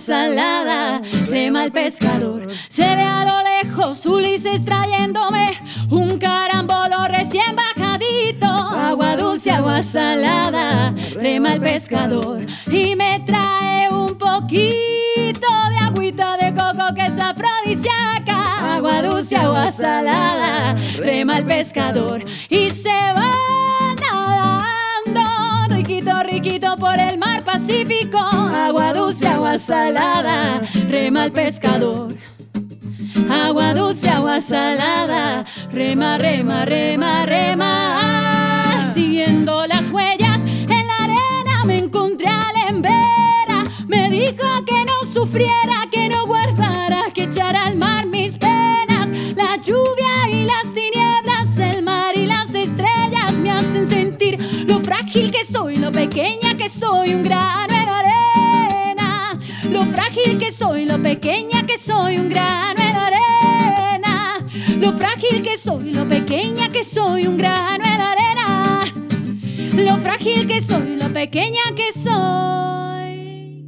[0.00, 2.48] salada, rema el pescador.
[2.68, 5.52] Se ve a lo lejos Ulises trayéndome
[5.90, 8.46] un carambolo recién bajadito.
[8.46, 12.46] Agua dulce, agua salada, rema el pescador.
[12.70, 18.76] Y me trae un poquito de agüita de coco que es afrodisíaca.
[18.76, 22.24] Agua dulce, agua salada, rema el pescador.
[22.48, 23.19] Y se va
[26.40, 28.18] riquito, riquito por el mar Pacífico.
[28.18, 32.14] Agua dulce, agua salada, rema el pescador.
[33.30, 38.90] Agua dulce, agua salada, rema, rema, rema, rema.
[38.92, 43.64] Siguiendo las huellas en la arena me encontré a la embera.
[43.86, 49.10] Me dijo que no sufriera, que no guardara, que echara al mar mis penas.
[49.36, 49.99] La lluvia
[55.60, 59.38] soy, lo pequeña que soy, un grano en arena.
[59.70, 64.38] Lo frágil que soy, lo pequeña que soy, un grano en arena.
[64.78, 68.84] Lo frágil que soy, lo pequeña que soy, un grano en arena.
[69.74, 73.60] Lo frágil que soy, lo pequeña que soy.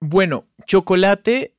[0.00, 1.54] Bueno, Chocolate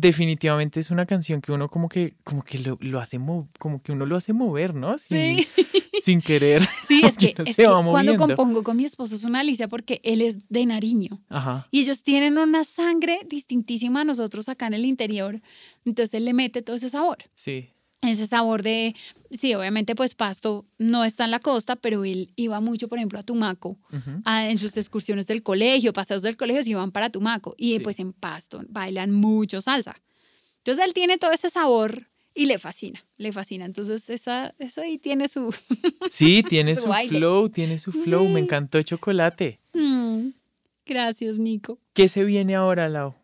[0.00, 3.82] definitivamente es una canción que uno como que, como que lo, lo hace mo- como
[3.82, 4.98] que uno lo hace mover, ¿no?
[4.98, 5.48] Sin, Sí.
[6.04, 6.62] sin querer.
[6.86, 10.00] Sí, es que, es se que cuando compongo con mi esposo es una alicia porque
[10.04, 11.66] él es de Nariño Ajá.
[11.72, 15.40] y ellos tienen una sangre distintísima a nosotros acá en el interior.
[15.84, 17.18] Entonces él le mete todo ese sabor.
[17.34, 17.70] Sí.
[18.02, 18.94] Ese sabor de,
[19.32, 23.18] sí, obviamente pues Pasto no está en la costa, pero él iba mucho, por ejemplo,
[23.18, 23.78] a Tumaco.
[24.24, 27.54] A- en sus excursiones del colegio, paseos del colegio, se iban para Tumaco.
[27.58, 27.80] Y Sí.
[27.80, 30.00] pues en Pasto bailan mucho salsa.
[30.58, 33.64] Entonces él tiene todo ese sabor y le fascina, le fascina.
[33.64, 35.52] Entonces esa, eso ahí tiene su...
[36.10, 38.28] Sí, tiene Su su flow, tiene su flow.
[38.28, 38.44] Me Sí.
[38.44, 39.58] encantó Chocolate.
[39.72, 40.28] Mm,
[40.84, 41.78] Gracias, Nico.
[41.94, 43.14] ¿Qué se viene ahora, Lau?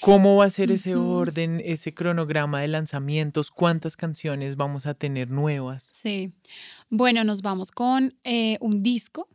[0.00, 3.50] ¿Cómo va a ser ese orden, ese cronograma de lanzamientos?
[3.50, 5.90] ¿Cuántas canciones vamos a tener nuevas?
[5.92, 6.32] Sí.
[6.88, 9.28] Bueno, nos vamos con eh, un disco.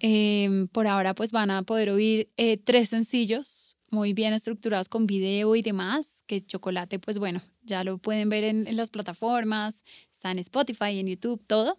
[0.00, 5.06] Em, por ahora pues van a poder oír eh, tres sencillos muy bien estructurados con
[5.06, 9.84] video y demás, que Chocolate pues bueno, ya lo pueden ver en, en las plataformas,
[10.12, 11.76] está en Spotify, en YouTube, todo.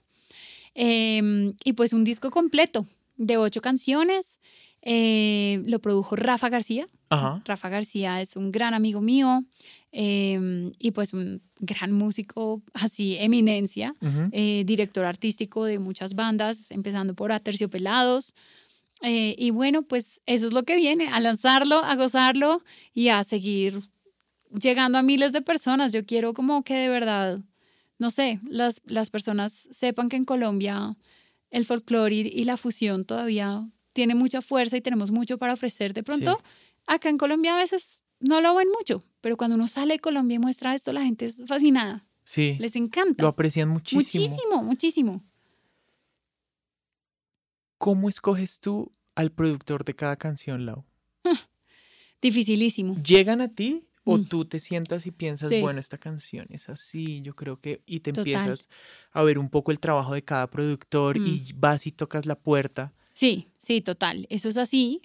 [0.75, 4.39] Em, y pues un disco completo de ocho canciones,
[4.81, 6.87] eh, lo produjo Rafa García.
[7.09, 7.41] Ajá.
[7.45, 9.43] Rafa García es un gran amigo mío
[9.91, 13.93] em, y pues un gran músico, así eminencia
[14.31, 18.35] eh, director artístico de muchas bandas, empezando por Aterciopelados.
[19.01, 22.63] Eh, y bueno, pues eso es lo que viene, a lanzarlo, a gozarlo
[22.93, 23.81] y a seguir
[24.51, 25.93] llegando a miles de personas.
[25.93, 27.39] Yo quiero como que de verdad,
[27.97, 30.95] no sé, las, las personas sepan que en Colombia
[31.49, 33.67] el folclore y, y la fusión todavía
[33.99, 35.93] tiene mucha fuerza y tenemos mucho para ofrecer.
[35.93, 36.41] De pronto,
[36.87, 40.35] acá en Colombia a veces no lo ven mucho, pero cuando uno sale de Colombia
[40.35, 42.55] y muestra esto, la gente es fascinada, Sí.
[42.59, 43.23] les encanta.
[43.23, 44.23] Lo aprecian muchísimo.
[44.23, 45.23] Muchísimo, muchísimo.
[47.77, 50.85] ¿Cómo escoges tú al productor de cada canción, Lau?
[52.21, 52.95] Dificilísimo.
[53.03, 54.25] ¿Llegan a ti o Mm.
[54.25, 55.59] tú te sientas y piensas, Sí.
[55.61, 58.31] bueno, esta canción es así, yo creo que, y te Total.
[58.33, 58.69] empiezas
[59.11, 61.59] a ver un poco el trabajo de cada productor y Mm.
[61.59, 62.93] vas y tocas la puerta?
[63.19, 64.27] Sí, sí, total.
[64.29, 65.01] Eso es así.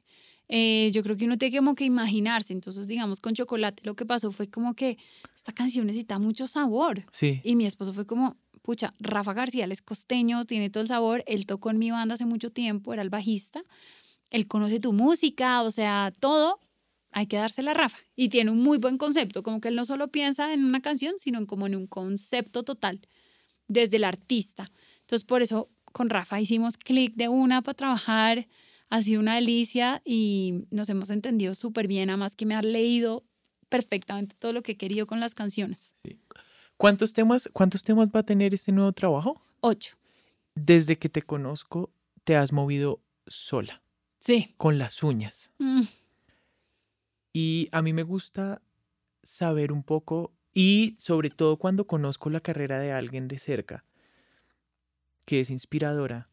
[0.46, 2.52] Eh, yo creo que uno tiene como que imaginarse.
[2.52, 4.98] Entonces, digamos, con Chocolate lo que pasó fue como que
[5.34, 7.04] esta canción necesita mucho sabor.
[7.10, 7.40] Sí.
[7.42, 11.24] Y mi esposo fue como, pucha, Rafa García, él es costeño, tiene todo el sabor.
[11.26, 13.64] Él tocó en mi banda hace mucho tiempo, era el bajista.
[14.30, 16.60] Él conoce tu música, o sea, todo.
[17.10, 17.98] Hay que dársela a Rafa.
[18.14, 21.14] Y tiene un muy buen concepto, como que él no solo piensa en una canción,
[21.18, 23.00] sino en como en un concepto total,
[23.66, 24.70] desde el artista.
[25.00, 28.48] Entonces, por eso con Rafa hicimos clic de una para trabajar.
[28.90, 33.24] Ha sido una delicia y nos hemos entendido súper bien, además que me ha leído
[33.68, 35.94] perfectamente todo lo que he querido con las canciones.
[36.76, 39.40] ¿Cuántos temas, ¿Cuántos temas va a tener este nuevo trabajo?
[39.60, 39.96] Ocho.
[40.56, 41.90] desde que te conozco,
[42.24, 43.82] te has movido sola,
[44.20, 44.54] Sí.
[44.56, 45.50] con las uñas.
[45.58, 45.82] Mm,
[47.32, 48.62] Y a mí me gusta
[49.22, 53.84] saber un poco, y sobre todo cuando conozco la carrera de alguien de cerca,
[55.24, 56.28] que es inspiradora,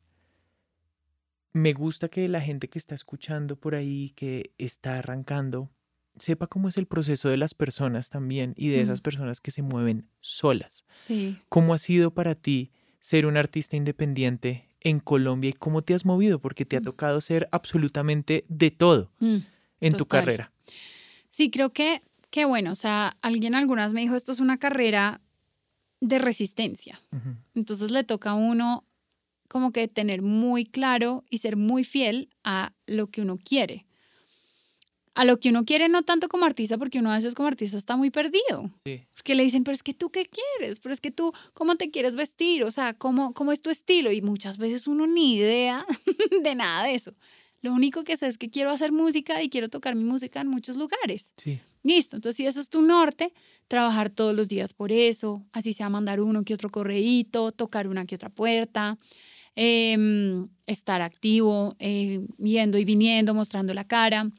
[1.53, 5.69] me gusta que la gente que está escuchando por ahí, que está arrancando,
[6.17, 8.83] sepa cómo es el proceso de las personas también y de Mm.
[8.83, 10.85] esas personas que se mueven solas.
[10.95, 11.37] Sí.
[11.49, 12.71] ¿Cómo ha sido para ti
[13.01, 16.39] ser un artista independiente en Colombia y cómo te has movido?
[16.39, 16.83] Porque te ha Mm.
[16.85, 19.37] tocado ser absolutamente de todo Mm.
[19.81, 20.51] en tu carrera.
[21.29, 25.21] Sí, creo que, que bueno, o sea, alguien algunas me dijo, esto es una carrera
[26.01, 26.99] de resistencia.
[27.53, 28.83] Entonces le toca a uno
[29.47, 33.85] como que tener muy claro y ser muy fiel a lo que uno quiere.
[35.13, 37.77] A lo que uno quiere, no tanto como artista, porque uno a veces como artista
[37.77, 38.71] está muy perdido.
[38.85, 39.03] Sí.
[39.13, 41.91] Porque le dicen, pero es que tú qué quieres, pero es que tú, ¿cómo te
[41.91, 42.63] quieres vestir?
[42.63, 44.11] O sea, ¿cómo, cómo es tu estilo?
[44.11, 45.85] Y muchas veces uno ni idea
[46.43, 47.13] de nada de eso.
[47.61, 50.47] Lo único que sé es que quiero hacer música y quiero tocar mi música en
[50.47, 51.31] muchos lugares.
[51.37, 51.59] Sí.
[51.83, 53.33] Listo, entonces si eso es tu norte,
[53.67, 58.05] trabajar todos los días por eso, así sea mandar uno que otro correíto, tocar una
[58.05, 58.97] que otra puerta,
[59.55, 64.29] em, estar activo, eh, yendo y viniendo, mostrando la cara.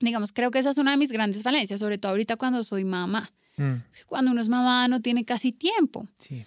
[0.00, 2.84] Digamos, creo que esa es una de mis grandes falencias, sobre todo ahorita cuando soy
[2.84, 3.32] mamá.
[3.56, 6.06] Mm, Cuando uno es mamá no tiene casi tiempo.
[6.18, 6.44] sí.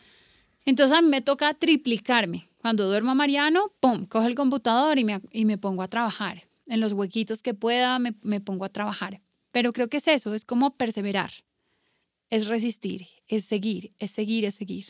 [0.66, 2.46] Entonces a mí me toca triplicarme.
[2.62, 6.44] Cuando duermo a Mariano, pum, cojo el computador y me, y me pongo a trabajar.
[6.68, 9.22] En los huequitos que pueda, me, me pongo a trabajar.
[9.52, 11.32] Pero creo que es eso, es como perseverar.
[12.30, 14.86] Es resistir, es seguir, es seguir, es seguir.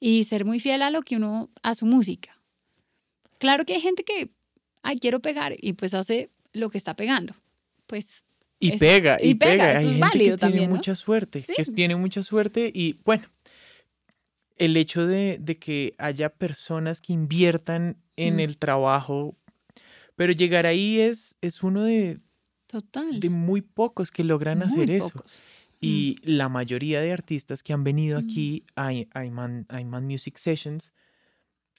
[0.00, 2.40] Y ser muy fiel a lo que uno, a su música.
[3.38, 4.30] Claro que hay gente que,
[4.82, 7.34] ay, quiero pegar y pues hace lo que está pegando.
[7.86, 8.24] Pues
[8.58, 9.70] Y Es- pega, y, y pega, pega.
[9.72, 10.76] eso Hay es gente válido que tiene también, ¿no?
[10.76, 11.52] mucha suerte, Sí.
[11.54, 13.28] que tiene mucha suerte y bueno,
[14.56, 18.40] el hecho de, de que haya personas que inviertan en Mm.
[18.40, 19.36] el trabajo,
[20.16, 22.20] pero llegar ahí es, es uno de,
[22.66, 23.20] total.
[23.20, 25.10] de muy pocos que logran muy hacer eso.
[25.12, 25.42] pocos.
[25.80, 28.24] Y la mayoría de artistas que han venido Mm.
[28.24, 30.94] aquí a, a Iman, a Iman Music Sessions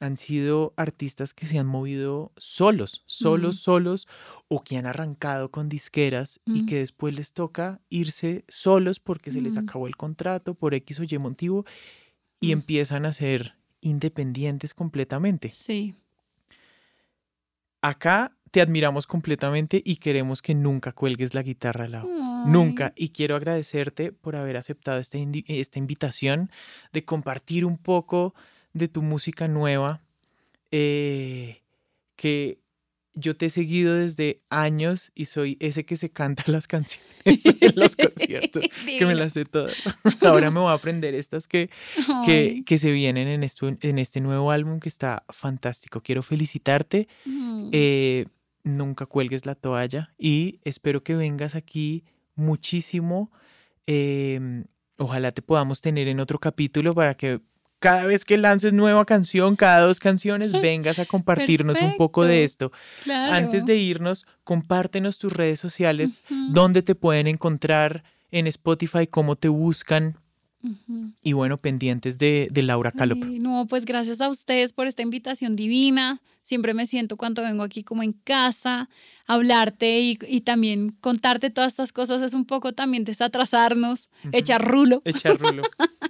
[0.02, 3.60] han sido artistas que se han movido solos, solos, Mm.
[3.60, 4.08] solos,
[4.50, 6.66] o que han arrancado con disqueras y Mm.
[6.66, 9.60] que después les toca irse solos porque se les Mm.
[9.60, 11.66] acabó el contrato por X o Y motivo
[12.46, 15.52] y empiezan a ser independientes completamente.
[15.52, 15.96] Sí.
[17.82, 22.08] Acá te admiramos completamente y queremos que nunca cuelgues la guitarra, Lau.
[22.48, 22.94] Nunca.
[22.96, 25.18] Y quiero agradecerte por haber aceptado esta,
[25.48, 26.50] esta invitación
[26.94, 28.34] de compartir un poco
[28.74, 30.02] de tu música nueva,
[30.72, 31.64] eh,
[32.16, 32.60] que
[33.16, 37.74] yo te he seguido desde años y soy ese que se canta las canciones en
[37.76, 39.76] los conciertos, que me las sé todas.
[40.22, 41.70] Ahora me voy a aprender estas que,
[42.26, 46.02] que, que se vienen en, esto, en este nuevo álbum que está fantástico.
[46.02, 47.08] Quiero felicitarte.
[47.72, 48.26] Eh,
[48.64, 52.04] nunca cuelgues la toalla y espero que vengas aquí
[52.36, 53.32] muchísimo.
[53.88, 54.66] em,
[54.98, 57.42] ojalá te podamos tener en otro capítulo para que
[57.86, 62.44] cada vez que lances nueva canción, cada dos canciones, vengas a compartirnos un poco de
[62.44, 62.72] esto.
[63.08, 69.50] Antes de irnos, compártenos tus redes sociales, dónde te pueden encontrar en Spotify, cómo te
[69.50, 70.18] buscan
[71.22, 73.24] y bueno, pendientes de, de Laura Calop.
[73.24, 76.24] Sí, no, pues gracias a ustedes por esta invitación divina.
[76.44, 78.90] Siempre me siento cuando vengo aquí como en casa,
[79.28, 85.04] hablarte y, y también contarte todas estas cosas es un poco también desatrasarnos, echar rulo.
[85.06, 85.62] Echar rulo.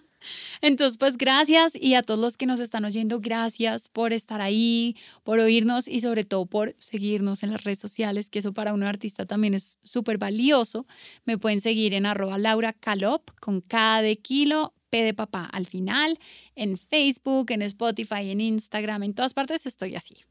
[0.62, 4.96] Entonces, pues gracias y a todos los que nos están oyendo, gracias por estar ahí,
[5.24, 8.84] por oírnos y sobre todo por seguirnos en las redes sociales, que eso para un
[8.84, 10.86] artista también es súper valioso.
[11.26, 15.66] Me pueden seguir en arroba Laura Calop con K de kilo, P de papá al
[15.66, 16.20] final,
[16.56, 20.26] en Facebook, en Spotify, en Instagram, en todas partes estoy así.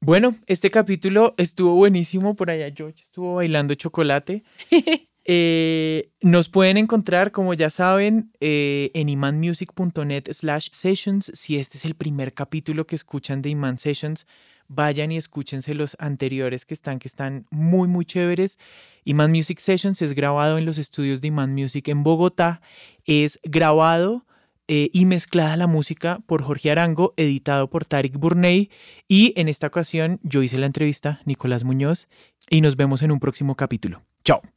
[0.00, 2.36] Bueno, este capítulo estuvo buenísimo.
[2.36, 4.42] Por allá George estuvo bailando chocolate.
[5.24, 11.30] Eh, nos pueden encontrar, como ya saben, eh, en imanmusic.net slash sessions.
[11.34, 14.26] Si este es el primer capítulo que escuchan de Iman Sessions,
[14.68, 18.58] vayan y escúchense los anteriores que están, que están muy, muy chéveres.
[19.04, 22.60] Iman Music Sessions es grabado en los estudios de Iman Music en Bogotá.
[23.06, 24.26] Es grabado
[24.68, 28.70] eh, y mezclada la música por Jorge Arango, editado por Tarik Burney.
[29.08, 32.08] Y en esta ocasión yo hice la entrevista, Nicolás Muñoz,
[32.50, 34.02] y nos vemos en un próximo capítulo.
[34.22, 34.53] Chao.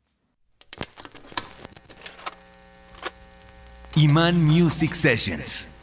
[3.97, 5.76] Iman Music Sessions.